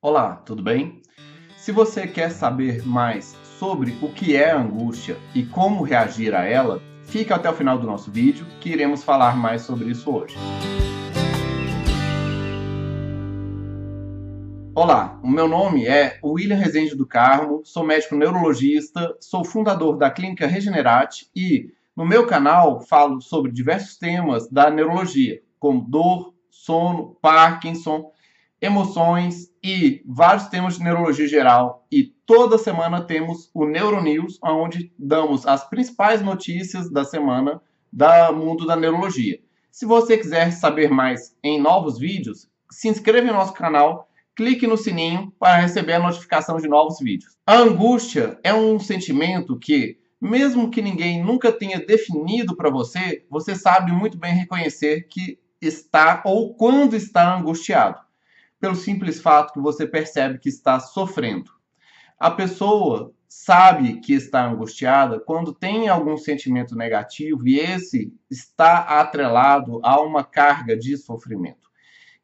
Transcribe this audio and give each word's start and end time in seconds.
Olá, 0.00 0.36
tudo 0.36 0.62
bem? 0.62 1.02
Se 1.56 1.72
você 1.72 2.06
quer 2.06 2.30
saber 2.30 2.86
mais 2.86 3.36
sobre 3.58 3.98
o 4.00 4.12
que 4.12 4.36
é 4.36 4.52
a 4.52 4.60
angústia 4.60 5.16
e 5.34 5.44
como 5.44 5.82
reagir 5.82 6.36
a 6.36 6.44
ela, 6.44 6.80
fica 7.02 7.34
até 7.34 7.50
o 7.50 7.52
final 7.52 7.76
do 7.80 7.86
nosso 7.88 8.08
vídeo 8.08 8.46
que 8.60 8.70
iremos 8.70 9.02
falar 9.02 9.36
mais 9.36 9.62
sobre 9.62 9.90
isso 9.90 10.08
hoje. 10.14 10.36
Olá, 14.72 15.18
o 15.20 15.28
meu 15.28 15.48
nome 15.48 15.84
é 15.84 16.20
William 16.22 16.54
Rezende 16.54 16.94
do 16.94 17.04
Carmo, 17.04 17.62
sou 17.64 17.84
médico 17.84 18.14
neurologista, 18.14 19.16
sou 19.18 19.44
fundador 19.44 19.96
da 19.96 20.08
Clínica 20.12 20.46
Regenerate 20.46 21.28
e 21.34 21.72
no 21.96 22.06
meu 22.06 22.24
canal 22.24 22.82
falo 22.82 23.20
sobre 23.20 23.50
diversos 23.50 23.98
temas 23.98 24.48
da 24.48 24.70
neurologia, 24.70 25.42
como 25.58 25.80
dor, 25.80 26.34
sono, 26.48 27.16
Parkinson, 27.20 28.12
emoções 28.60 29.50
e 29.62 30.02
vários 30.06 30.48
temas 30.48 30.76
de 30.76 30.84
neurologia 30.84 31.28
geral. 31.28 31.86
E 31.90 32.04
toda 32.26 32.58
semana 32.58 33.02
temos 33.02 33.50
o 33.54 33.64
Neuronews, 33.64 34.38
onde 34.42 34.92
damos 34.98 35.46
as 35.46 35.68
principais 35.68 36.22
notícias 36.22 36.90
da 36.90 37.04
semana 37.04 37.60
do 37.92 38.34
mundo 38.34 38.66
da 38.66 38.76
neurologia. 38.76 39.38
Se 39.70 39.86
você 39.86 40.18
quiser 40.18 40.50
saber 40.52 40.90
mais 40.90 41.36
em 41.42 41.60
novos 41.60 41.98
vídeos, 41.98 42.48
se 42.70 42.88
inscreva 42.88 43.28
em 43.28 43.32
nosso 43.32 43.52
canal, 43.52 44.08
clique 44.36 44.66
no 44.66 44.76
sininho 44.76 45.32
para 45.38 45.56
receber 45.56 45.94
a 45.94 45.98
notificação 45.98 46.58
de 46.58 46.68
novos 46.68 46.98
vídeos. 46.98 47.36
A 47.46 47.56
angústia 47.56 48.38
é 48.42 48.52
um 48.52 48.78
sentimento 48.78 49.58
que 49.58 49.98
mesmo 50.20 50.70
que 50.70 50.82
ninguém 50.82 51.22
nunca 51.22 51.52
tenha 51.52 51.78
definido 51.78 52.56
para 52.56 52.70
você, 52.70 53.24
você 53.30 53.54
sabe 53.54 53.92
muito 53.92 54.18
bem 54.18 54.34
reconhecer 54.34 55.06
que 55.08 55.38
está 55.60 56.22
ou 56.24 56.54
quando 56.54 56.94
está 56.94 57.36
angustiado, 57.36 58.00
pelo 58.60 58.74
simples 58.74 59.20
fato 59.20 59.52
que 59.52 59.60
você 59.60 59.86
percebe 59.86 60.38
que 60.38 60.48
está 60.48 60.80
sofrendo. 60.80 61.50
A 62.18 62.30
pessoa 62.30 63.12
sabe 63.28 64.00
que 64.00 64.12
está 64.14 64.44
angustiada 64.44 65.20
quando 65.20 65.54
tem 65.54 65.88
algum 65.88 66.16
sentimento 66.16 66.74
negativo 66.74 67.46
e 67.46 67.58
esse 67.58 68.12
está 68.30 69.00
atrelado 69.00 69.80
a 69.84 70.00
uma 70.00 70.24
carga 70.24 70.76
de 70.76 70.96
sofrimento. 70.96 71.68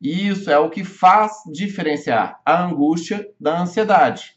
E 0.00 0.28
isso 0.28 0.50
é 0.50 0.58
o 0.58 0.70
que 0.70 0.82
faz 0.82 1.32
diferenciar 1.52 2.40
a 2.44 2.64
angústia 2.64 3.26
da 3.38 3.60
ansiedade, 3.60 4.36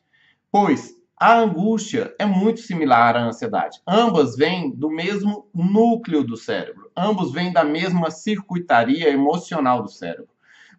pois 0.51 0.95
a 1.19 1.39
angústia 1.39 2.13
é 2.19 2.25
muito 2.25 2.59
similar 2.59 3.15
à 3.17 3.23
ansiedade. 3.23 3.81
Ambas 3.87 4.35
vêm 4.35 4.69
do 4.69 4.89
mesmo 4.89 5.49
núcleo 5.51 6.23
do 6.23 6.37
cérebro. 6.37 6.91
Ambos 6.95 7.31
vêm 7.31 7.51
da 7.51 7.63
mesma 7.63 8.11
circuitaria 8.11 9.09
emocional 9.09 9.81
do 9.81 9.89
cérebro. 9.89 10.29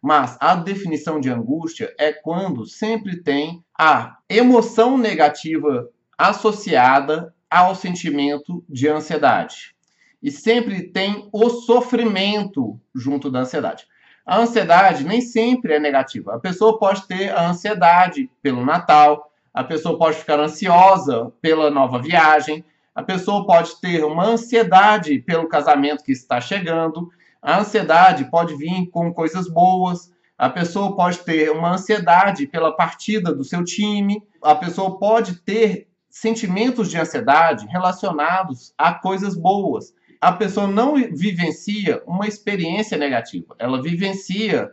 Mas 0.02 0.36
a 0.40 0.54
definição 0.54 1.20
de 1.20 1.30
angústia 1.30 1.94
é 1.98 2.12
quando 2.12 2.66
sempre 2.66 3.22
tem 3.22 3.64
a 3.78 4.18
emoção 4.28 4.96
negativa 4.96 5.88
associada 6.16 7.34
ao 7.50 7.74
sentimento 7.74 8.64
de 8.68 8.88
ansiedade. 8.88 9.74
E 10.22 10.30
sempre 10.30 10.90
tem 10.90 11.28
o 11.32 11.48
sofrimento 11.48 12.80
junto 12.94 13.30
da 13.30 13.40
ansiedade. 13.40 13.86
A 14.26 14.38
ansiedade 14.38 15.04
nem 15.04 15.20
sempre 15.20 15.74
é 15.74 15.78
negativa. 15.78 16.34
A 16.34 16.38
pessoa 16.38 16.78
pode 16.78 17.06
ter 17.06 17.30
a 17.30 17.48
ansiedade 17.48 18.30
pelo 18.42 18.64
Natal, 18.64 19.32
a 19.54 19.64
pessoa 19.64 19.96
pode 19.96 20.18
ficar 20.18 20.38
ansiosa 20.38 21.32
pela 21.40 21.70
nova 21.70 21.98
viagem, 22.00 22.64
a 22.94 23.02
pessoa 23.02 23.46
pode 23.46 23.80
ter 23.80 24.04
uma 24.04 24.24
ansiedade 24.24 25.20
pelo 25.20 25.48
casamento 25.48 26.04
que 26.04 26.12
está 26.12 26.40
chegando, 26.40 27.08
a 27.48 27.60
ansiedade 27.60 28.26
pode 28.26 28.54
vir 28.56 28.90
com 28.90 29.10
coisas 29.10 29.48
boas, 29.48 30.12
a 30.36 30.50
pessoa 30.50 30.94
pode 30.94 31.20
ter 31.20 31.50
uma 31.50 31.72
ansiedade 31.72 32.46
pela 32.46 32.76
partida 32.76 33.34
do 33.34 33.42
seu 33.42 33.64
time, 33.64 34.22
a 34.42 34.54
pessoa 34.54 34.98
pode 34.98 35.36
ter 35.36 35.88
sentimentos 36.10 36.90
de 36.90 36.98
ansiedade 36.98 37.66
relacionados 37.66 38.74
a 38.76 38.92
coisas 38.92 39.34
boas. 39.34 39.94
A 40.20 40.30
pessoa 40.30 40.66
não 40.66 40.96
vivencia 40.96 42.02
uma 42.06 42.28
experiência 42.28 42.98
negativa, 42.98 43.56
ela 43.58 43.80
vivencia 43.80 44.70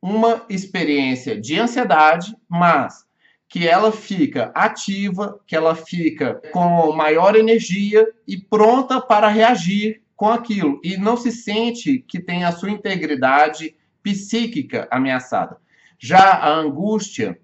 uma 0.00 0.42
experiência 0.48 1.40
de 1.40 1.58
ansiedade, 1.58 2.36
mas 2.48 3.04
que 3.48 3.66
ela 3.66 3.90
fica 3.90 4.52
ativa, 4.54 5.40
que 5.48 5.56
ela 5.56 5.74
fica 5.74 6.40
com 6.52 6.92
maior 6.92 7.34
energia 7.34 8.06
e 8.24 8.38
pronta 8.38 9.00
para 9.00 9.26
reagir 9.26 10.03
com 10.16 10.28
aquilo 10.28 10.80
e 10.82 10.96
não 10.96 11.16
se 11.16 11.32
sente 11.32 11.98
que 11.98 12.20
tem 12.20 12.44
a 12.44 12.52
sua 12.52 12.70
integridade 12.70 13.76
psíquica 14.02 14.86
ameaçada. 14.90 15.56
Já 15.98 16.34
a 16.34 16.54
angústia, 16.54 17.38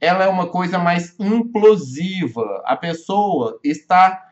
ela 0.00 0.24
é 0.24 0.28
uma 0.28 0.48
coisa 0.48 0.78
mais 0.78 1.18
implosiva. 1.18 2.62
A 2.64 2.76
pessoa 2.76 3.58
está 3.62 4.22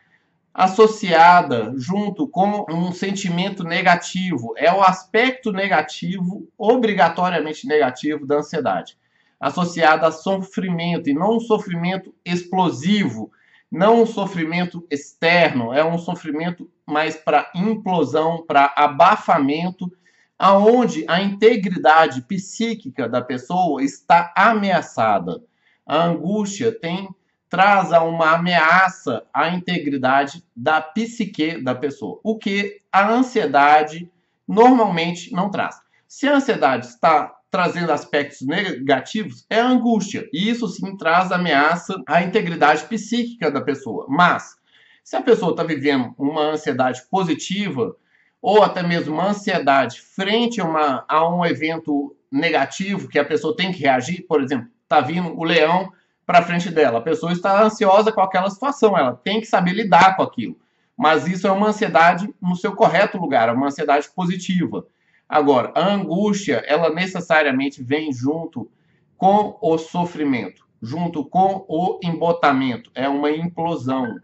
associada 0.53 1.73
junto 1.75 2.27
com 2.27 2.65
um 2.69 2.91
sentimento 2.91 3.63
negativo. 3.63 4.53
É 4.57 4.71
o 4.73 4.81
aspecto 4.81 5.51
negativo, 5.51 6.47
obrigatoriamente 6.57 7.67
negativo 7.67 8.25
da 8.25 8.37
ansiedade 8.37 8.97
associada 9.39 10.07
a 10.07 10.11
sofrimento, 10.11 11.09
e 11.09 11.13
não 11.13 11.37
um 11.37 11.39
sofrimento 11.39 12.13
explosivo, 12.23 13.31
não 13.71 14.01
um 14.01 14.05
sofrimento 14.05 14.85
externo, 14.89 15.73
é 15.73 15.83
um 15.83 15.97
sofrimento 15.97 16.69
mais 16.85 17.15
para 17.15 17.51
implosão, 17.55 18.45
para 18.45 18.73
abafamento, 18.75 19.91
aonde 20.37 21.05
a 21.07 21.21
integridade 21.21 22.21
psíquica 22.21 23.07
da 23.07 23.21
pessoa 23.21 23.83
está 23.83 24.33
ameaçada. 24.35 25.41
A 25.85 26.03
angústia 26.03 26.71
tem 26.71 27.09
traz 27.49 27.91
uma 27.91 28.31
ameaça 28.31 29.25
à 29.33 29.49
integridade 29.49 30.43
da 30.55 30.81
psique 30.81 31.61
da 31.61 31.73
pessoa, 31.73 32.19
o 32.23 32.37
que 32.37 32.81
a 32.91 33.09
ansiedade 33.09 34.11
normalmente 34.47 35.31
não 35.31 35.49
traz. 35.49 35.79
Se 36.07 36.27
a 36.27 36.35
ansiedade 36.35 36.87
está 36.87 37.33
trazendo 37.49 37.91
aspectos 37.91 38.41
negativos 38.41 39.45
é 39.49 39.59
a 39.59 39.67
angústia. 39.67 40.27
E 40.33 40.49
isso 40.49 40.67
sim 40.67 40.95
traz 40.97 41.31
ameaça 41.31 42.01
à 42.07 42.21
integridade 42.21 42.85
psíquica 42.85 43.49
da 43.49 43.61
pessoa. 43.61 44.05
Mas, 44.09 44.55
se 45.03 45.15
a 45.15 45.21
pessoa 45.21 45.51
está 45.51 45.63
vivendo 45.63 46.13
uma 46.17 46.41
ansiedade 46.41 47.03
positiva, 47.09 47.95
ou 48.41 48.61
até 48.61 48.83
mesmo 48.83 49.13
uma 49.13 49.29
ansiedade 49.29 50.01
frente 50.01 50.61
a, 50.61 50.65
uma, 50.65 51.05
a 51.07 51.27
um 51.27 51.45
evento 51.45 52.15
negativo 52.31 53.07
que 53.07 53.17
a 53.17 53.25
pessoa 53.25 53.55
tem 53.55 53.71
que 53.71 53.79
reagir, 53.79 54.25
por 54.27 54.41
exemplo, 54.41 54.67
está 54.83 55.01
vindo 55.01 55.37
o 55.37 55.43
leão 55.43 55.91
para 56.25 56.43
frente 56.43 56.69
dela, 56.69 56.99
a 56.99 57.01
pessoa 57.01 57.31
está 57.31 57.63
ansiosa 57.63 58.11
com 58.11 58.21
aquela 58.21 58.49
situação, 58.49 58.97
ela 58.97 59.13
tem 59.13 59.39
que 59.39 59.47
saber 59.47 59.73
lidar 59.73 60.15
com 60.15 60.23
aquilo. 60.23 60.59
Mas 60.97 61.27
isso 61.27 61.47
é 61.47 61.51
uma 61.51 61.67
ansiedade 61.67 62.27
no 62.41 62.55
seu 62.55 62.73
correto 62.75 63.17
lugar, 63.17 63.49
é 63.49 63.51
uma 63.51 63.67
ansiedade 63.67 64.09
positiva. 64.15 64.85
Agora, 65.27 65.71
a 65.75 65.93
angústia, 65.93 66.63
ela 66.67 66.93
necessariamente 66.93 67.83
vem 67.83 68.13
junto 68.13 68.69
com 69.17 69.57
o 69.61 69.77
sofrimento, 69.77 70.65
junto 70.81 71.25
com 71.25 71.65
o 71.67 71.99
embotamento, 72.03 72.91
é 72.93 73.09
uma 73.09 73.31
implosão. 73.31 74.15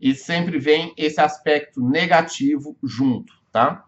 E 0.00 0.14
sempre 0.14 0.58
vem 0.58 0.92
esse 0.96 1.20
aspecto 1.20 1.80
negativo 1.80 2.76
junto, 2.82 3.32
tá? 3.52 3.84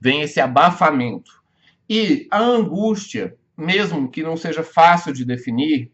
Vem 0.00 0.22
esse 0.22 0.40
abafamento. 0.40 1.30
E 1.88 2.26
a 2.30 2.40
angústia, 2.40 3.36
mesmo 3.56 4.10
que 4.10 4.22
não 4.22 4.36
seja 4.36 4.62
fácil 4.62 5.12
de 5.12 5.24
definir, 5.24 5.90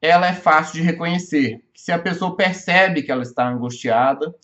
ela 0.00 0.28
é 0.28 0.32
fácil 0.32 0.74
de 0.74 0.82
reconhecer. 0.82 1.62
Se 1.74 1.90
a 1.90 1.98
pessoa 1.98 2.36
percebe 2.36 3.02
que 3.02 3.10
ela 3.10 3.22
está 3.22 3.48
angustiada, 3.48 4.34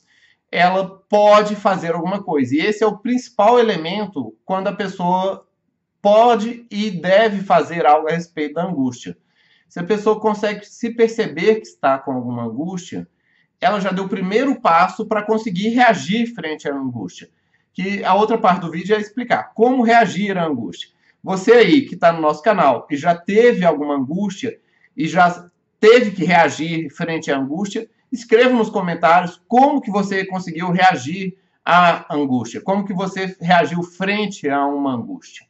ela 0.54 1.02
pode 1.08 1.56
fazer 1.56 1.96
alguma 1.96 2.22
coisa. 2.22 2.54
E 2.54 2.60
esse 2.60 2.84
é 2.84 2.86
o 2.86 2.98
principal 2.98 3.58
elemento 3.58 4.36
quando 4.44 4.68
a 4.68 4.72
pessoa 4.72 5.44
pode 6.00 6.64
e 6.70 6.92
deve 6.92 7.42
fazer 7.42 7.84
algo 7.84 8.06
a 8.06 8.12
respeito 8.12 8.54
da 8.54 8.64
angústia. 8.64 9.18
Se 9.68 9.80
a 9.80 9.84
pessoa 9.84 10.20
consegue 10.20 10.64
se 10.64 10.90
perceber 10.90 11.56
que 11.56 11.66
está 11.66 11.98
com 11.98 12.12
alguma 12.12 12.44
angústia, 12.44 13.08
ela 13.60 13.80
já 13.80 13.90
deu 13.90 14.04
o 14.04 14.08
primeiro 14.08 14.60
passo 14.60 15.04
para 15.06 15.24
conseguir 15.24 15.70
reagir 15.70 16.32
frente 16.32 16.68
à 16.68 16.72
angústia. 16.72 17.28
Que 17.72 18.04
a 18.04 18.14
outra 18.14 18.38
parte 18.38 18.60
do 18.60 18.70
vídeo 18.70 18.94
é 18.94 19.00
explicar 19.00 19.52
como 19.54 19.82
reagir 19.82 20.38
à 20.38 20.46
angústia. 20.46 20.88
Você 21.20 21.50
aí 21.50 21.82
que 21.82 21.96
está 21.96 22.12
no 22.12 22.20
nosso 22.20 22.40
canal 22.40 22.86
e 22.88 22.96
já 22.96 23.16
teve 23.16 23.64
alguma 23.64 23.96
angústia 23.96 24.56
e 24.96 25.08
já 25.08 25.50
teve 25.80 26.12
que 26.12 26.24
reagir 26.24 26.88
frente 26.90 27.32
à 27.32 27.36
angústia, 27.36 27.88
Escreva 28.14 28.54
nos 28.54 28.70
comentários 28.70 29.42
como 29.48 29.80
que 29.80 29.90
você 29.90 30.24
conseguiu 30.24 30.70
reagir 30.70 31.36
à 31.64 32.14
angústia, 32.14 32.60
como 32.60 32.84
que 32.84 32.94
você 32.94 33.36
reagiu 33.40 33.82
frente 33.82 34.48
a 34.48 34.64
uma 34.64 34.94
angústia. 34.94 35.44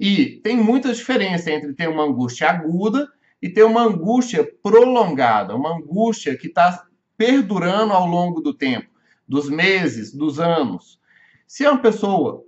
E 0.00 0.40
tem 0.42 0.56
muita 0.56 0.94
diferença 0.94 1.50
entre 1.50 1.74
ter 1.74 1.90
uma 1.90 2.04
angústia 2.04 2.48
aguda 2.48 3.06
e 3.40 3.50
ter 3.50 3.64
uma 3.64 3.82
angústia 3.82 4.50
prolongada, 4.62 5.54
uma 5.54 5.76
angústia 5.76 6.34
que 6.38 6.46
está 6.46 6.86
perdurando 7.18 7.92
ao 7.92 8.06
longo 8.06 8.40
do 8.40 8.54
tempo, 8.54 8.88
dos 9.28 9.50
meses, 9.50 10.10
dos 10.10 10.40
anos. 10.40 10.98
Se 11.46 11.66
uma 11.66 11.76
pessoa 11.76 12.42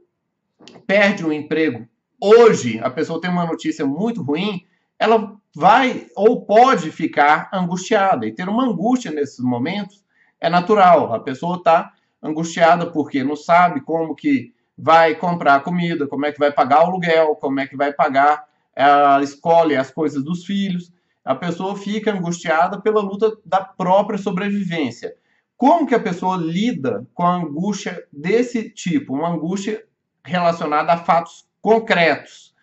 perde 0.86 1.26
um 1.26 1.32
emprego 1.32 1.86
hoje, 2.18 2.80
a 2.82 2.88
pessoa 2.88 3.20
tem 3.20 3.30
uma 3.30 3.44
notícia 3.44 3.84
muito 3.84 4.22
ruim, 4.22 4.64
ela 4.98 5.36
vai 5.54 6.06
ou 6.16 6.44
pode 6.44 6.90
ficar 6.90 7.48
angustiada. 7.52 8.26
E 8.26 8.32
ter 8.32 8.48
uma 8.48 8.64
angústia 8.64 9.10
nesses 9.10 9.38
momentos 9.38 10.04
é 10.40 10.48
natural. 10.48 11.14
A 11.14 11.20
pessoa 11.20 11.56
está 11.56 11.92
angustiada 12.22 12.86
porque 12.90 13.22
não 13.22 13.36
sabe 13.36 13.80
como 13.80 14.14
que 14.14 14.52
vai 14.76 15.14
comprar 15.14 15.60
comida, 15.62 16.06
como 16.06 16.26
é 16.26 16.32
que 16.32 16.38
vai 16.38 16.52
pagar 16.52 16.80
o 16.80 16.86
aluguel, 16.86 17.34
como 17.36 17.60
é 17.60 17.66
que 17.66 17.76
vai 17.76 17.92
pagar 17.92 18.44
a 18.76 19.20
escola 19.22 19.72
e 19.72 19.76
as 19.76 19.90
coisas 19.90 20.22
dos 20.22 20.44
filhos. 20.44 20.92
A 21.24 21.34
pessoa 21.34 21.76
fica 21.76 22.12
angustiada 22.12 22.80
pela 22.80 23.00
luta 23.00 23.36
da 23.44 23.60
própria 23.60 24.18
sobrevivência. 24.18 25.14
Como 25.56 25.86
que 25.86 25.94
a 25.94 26.00
pessoa 26.00 26.36
lida 26.36 27.06
com 27.12 27.24
a 27.24 27.34
angústia 27.34 28.04
desse 28.12 28.70
tipo, 28.70 29.14
uma 29.14 29.28
angústia 29.28 29.84
relacionada 30.24 30.92
a 30.92 30.96
fatos 30.96 31.48
concretos? 31.60 32.54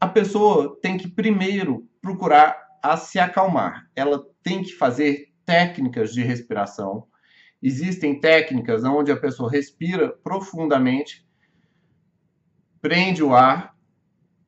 A 0.00 0.06
pessoa 0.06 0.78
tem 0.80 0.98
que 0.98 1.08
primeiro 1.08 1.88
procurar 2.00 2.56
a 2.82 2.96
se 2.96 3.18
acalmar. 3.18 3.88
Ela 3.94 4.24
tem 4.42 4.62
que 4.62 4.72
fazer 4.72 5.32
técnicas 5.44 6.12
de 6.12 6.22
respiração. 6.22 7.06
Existem 7.62 8.20
técnicas 8.20 8.84
onde 8.84 9.10
a 9.10 9.16
pessoa 9.16 9.50
respira 9.50 10.10
profundamente, 10.10 11.26
prende 12.80 13.22
o 13.22 13.34
ar, 13.34 13.74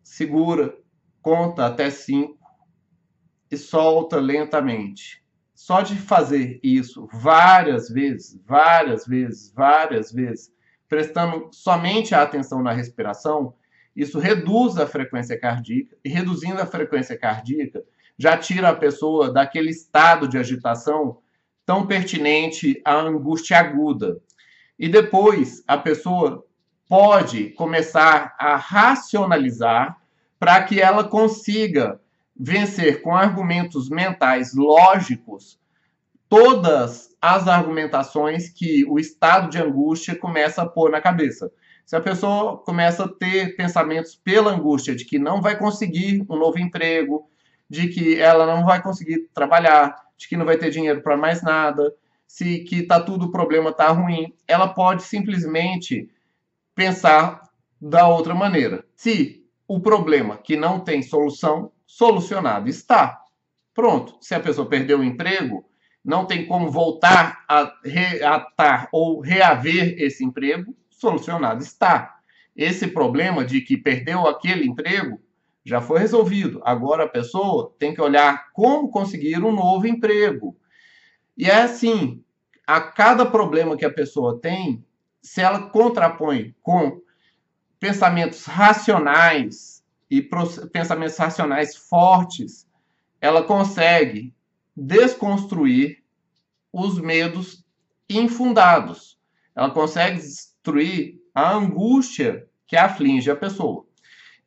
segura, 0.03 0.77
conta 1.23 1.67
até 1.67 1.91
cinco 1.91 2.39
e 3.51 3.57
solta 3.57 4.19
lentamente. 4.19 5.25
Só 5.55 5.81
de 5.81 5.97
fazer 5.97 6.61
isso 6.63 7.09
várias 7.13 7.89
vezes, 7.89 8.41
várias 8.47 9.07
vezes, 9.07 9.53
várias 9.53 10.13
vezes, 10.13 10.53
prestando 10.89 11.49
somente 11.53 12.15
a 12.15 12.23
atenção 12.23 12.63
na 12.63 12.73
respiração, 12.73 13.55
isso 13.99 14.21
reduz 14.21 14.77
a 14.77 14.87
frequência 14.87 15.37
cardíaca 15.37 15.97
e 16.05 16.09
reduzindo 16.09 16.63
a 16.63 16.67
frequência 16.67 17.19
cardíaca 17.19 17.83
já 18.17 18.37
tira 18.37 18.69
a 18.69 18.77
pessoa 18.77 19.33
daquele 19.33 19.71
estado 19.71 20.29
de 20.29 20.39
agitação 20.39 21.19
tão 21.67 21.85
pertinente 21.85 22.81
à 22.85 22.95
angústia 22.95 23.59
aguda. 23.59 24.21
E 24.79 24.89
depois 24.89 25.65
a 25.67 25.77
pessoa 25.77 26.47
pode 26.89 27.51
começar 27.51 28.37
a 28.39 28.55
racionalizar 28.55 30.01
para 30.39 30.63
que 30.63 30.81
ela 30.81 31.03
consiga 31.03 32.01
vencer 32.39 33.03
com 33.03 33.17
argumentos 33.17 33.91
mentais 33.91 34.55
lógicos 34.55 35.59
todas 36.29 37.17
as 37.21 37.49
argumentações 37.49 38.49
que 38.49 38.85
o 38.85 38.97
estado 38.97 39.51
de 39.51 39.59
angústia 39.59 40.15
começa 40.15 40.63
a 40.63 40.69
pôr 40.69 40.89
na 40.89 41.01
cabeça. 41.01 41.51
Se 41.89 41.97
a 41.97 42.03
pessoa 42.03 42.59
começa 42.59 43.07
a 43.07 43.09
ter 43.09 43.57
pensamentos 43.57 44.15
pela 44.15 44.53
angústia 44.53 44.95
de 44.95 45.07
que 45.07 45.19
não 45.19 45.41
vai 45.41 45.57
conseguir 45.59 46.23
um 46.29 46.37
novo 46.37 46.59
emprego, 46.59 47.31
de 47.67 47.89
que 47.89 48.21
ela 48.21 48.45
não 48.45 48.67
vai 48.67 48.83
conseguir 48.83 49.31
trabalhar, 49.33 49.97
de 50.15 50.29
que 50.29 50.37
não 50.37 50.45
vai 50.45 50.59
ter 50.59 50.69
dinheiro 50.69 51.01
para 51.01 51.17
mais 51.17 51.43
nada, 51.43 51.91
se 52.27 52.59
que 52.59 52.83
tá 52.83 53.01
tudo 53.01 53.25
o 53.25 53.31
problema 53.33 53.73
tá 53.73 53.89
ruim, 53.89 54.35
ela 54.47 54.69
pode 54.69 55.03
simplesmente 55.03 56.11
pensar 56.75 57.41
da 57.81 58.07
outra 58.07 58.35
maneira. 58.35 58.85
Se 58.95 59.43
o 59.67 59.81
problema 59.81 60.37
que 60.37 60.59
não 60.59 60.81
tem 60.81 61.01
solução, 61.01 61.73
solucionado 61.87 62.69
está. 62.69 63.19
Pronto. 63.73 64.19
Se 64.21 64.35
a 64.35 64.41
pessoa 64.41 64.69
perdeu 64.69 65.01
o 65.01 65.05
emprego, 65.05 65.65
não 66.05 66.27
tem 66.27 66.45
como 66.45 66.71
voltar 66.71 67.47
a 67.49 67.73
reatar 67.83 68.91
ou 68.93 69.21
reaver 69.21 69.95
esse 69.97 70.23
emprego, 70.23 70.77
solucionado 70.99 71.63
está. 71.63 72.19
Esse 72.55 72.89
problema 72.89 73.45
de 73.45 73.61
que 73.61 73.77
perdeu 73.77 74.27
aquele 74.27 74.67
emprego 74.67 75.21
já 75.65 75.81
foi 75.81 76.01
resolvido. 76.01 76.61
Agora 76.65 77.05
a 77.05 77.09
pessoa 77.09 77.75
tem 77.79 77.95
que 77.95 78.01
olhar 78.01 78.51
como 78.53 78.91
conseguir 78.91 79.43
um 79.45 79.53
novo 79.53 79.87
emprego. 79.87 80.57
E 81.37 81.47
é 81.47 81.63
assim, 81.63 82.23
a 82.67 82.81
cada 82.81 83.25
problema 83.25 83.77
que 83.77 83.85
a 83.85 83.93
pessoa 83.93 84.41
tem, 84.41 84.85
se 85.23 85.41
ela 85.41 85.71
contrapõe 85.71 86.55
com 86.63 87.01
pensamentos 87.79 88.45
racionais 88.45 89.85
e 90.11 90.21
pensamentos 90.73 91.17
racionais 91.17 91.77
fortes, 91.77 92.67
ela 93.21 93.43
consegue 93.43 94.35
desconstruir 94.77 96.03
os 96.73 96.99
medos 96.99 97.65
infundados. 98.09 99.19
Ela 99.55 99.71
consegue 99.71 100.21
destruir 100.69 101.19
a 101.35 101.53
angústia 101.55 102.47
que 102.67 102.77
aflige 102.77 103.31
a 103.31 103.37
pessoa. 103.37 103.87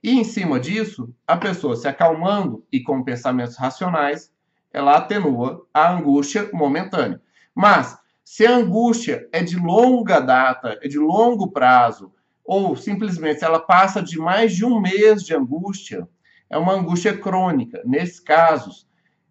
E 0.03 0.11
em 0.11 0.23
cima 0.23 0.59
disso, 0.59 1.13
a 1.27 1.35
pessoa 1.37 1.75
se 1.75 1.87
acalmando 1.87 2.65
e 2.71 2.81
com 2.81 3.03
pensamentos 3.03 3.57
racionais, 3.57 4.31
ela 4.71 4.97
atenua 4.97 5.65
a 5.73 5.91
angústia 5.91 6.49
momentânea. 6.53 7.21
Mas 7.53 7.97
se 8.23 8.45
a 8.45 8.55
angústia 8.55 9.27
é 9.31 9.43
de 9.43 9.57
longa 9.57 10.19
data, 10.19 10.79
é 10.81 10.87
de 10.87 10.97
longo 10.97 11.51
prazo, 11.51 12.13
ou 12.43 12.75
simplesmente 12.75 13.43
ela 13.43 13.59
passa 13.59 14.01
de 14.01 14.17
mais 14.17 14.55
de 14.55 14.65
um 14.65 14.79
mês 14.79 15.23
de 15.23 15.35
angústia, 15.35 16.07
é 16.49 16.57
uma 16.57 16.73
angústia 16.73 17.17
crônica. 17.17 17.81
Nesses 17.85 18.19
casos, 18.19 18.87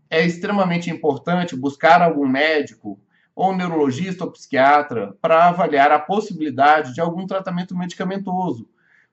é 0.08 0.24
extremamente 0.24 0.90
importante 0.90 1.56
buscar 1.56 2.02
algum 2.02 2.26
médico 2.26 2.98
ou 3.40 3.56
neurologista 3.56 4.24
ou 4.24 4.30
psiquiatra 4.30 5.16
para 5.18 5.46
avaliar 5.48 5.90
a 5.90 5.98
possibilidade 5.98 6.92
de 6.92 7.00
algum 7.00 7.26
tratamento 7.26 7.74
medicamentoso, 7.74 8.68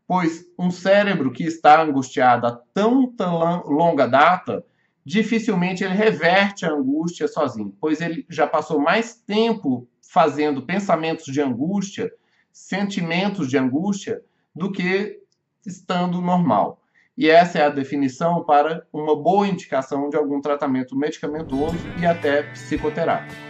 pois 0.06 0.46
um 0.60 0.70
cérebro 0.70 1.32
que 1.32 1.46
está 1.46 1.82
angustiado 1.82 2.46
a 2.46 2.52
tanta 2.74 3.26
longa 3.66 4.06
data, 4.06 4.66
dificilmente 5.06 5.82
ele 5.82 5.94
reverte 5.94 6.66
a 6.66 6.74
angústia 6.74 7.26
sozinho, 7.26 7.74
pois 7.80 8.02
ele 8.02 8.26
já 8.30 8.46
passou 8.46 8.82
mais 8.82 9.16
tempo 9.16 9.88
fazendo 10.02 10.62
pensamentos 10.62 11.32
de 11.32 11.40
angústia, 11.40 12.12
sentimentos 12.52 13.48
de 13.48 13.58
angústia, 13.58 14.22
do 14.54 14.74
que 14.74 15.22
estando 15.66 16.20
normal. 16.20 16.82
E 17.18 17.30
essa 17.30 17.60
é 17.60 17.66
a 17.66 17.70
definição 17.70 18.44
para 18.44 18.86
uma 18.92 19.16
boa 19.16 19.48
indicação 19.48 20.10
de 20.10 20.18
algum 20.18 20.42
tratamento 20.42 20.98
medicamentoso 20.98 21.78
e 21.98 22.06
até 22.06 22.44
psicoterápico. 22.52 23.47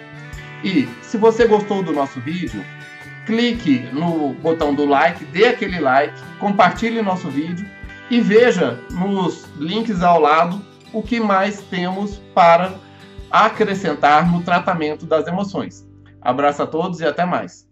E 0.63 0.88
se 1.01 1.18
você 1.18 1.48
gostou 1.48 1.83
do 1.83 1.92
nosso 1.92 2.19
vídeo, 2.19 2.63
clique 3.25 3.80
no 3.92 4.33
botão 4.33 4.74
do 4.74 4.86
like, 4.86 5.24
dê 5.25 5.48
aquele 5.48 5.80
like, 5.80 6.19
compartilhe 6.39 7.01
nosso 7.01 7.30
vídeo 7.30 7.68
e 8.09 8.21
veja 8.21 8.80
nos 8.92 9.45
links 9.57 10.01
ao 10.01 10.19
lado 10.19 10.62
o 10.94 11.04
que 11.04 11.19
mais 11.19 11.62
temos 11.62 12.18
para 12.33 12.74
acrescentar 13.30 14.31
no 14.31 14.42
tratamento 14.42 15.06
das 15.06 15.28
emoções. 15.28 15.85
Abraço 16.21 16.64
a 16.64 16.68
todos 16.68 16.99
e 17.02 17.06
até 17.06 17.26
mais. 17.26 17.67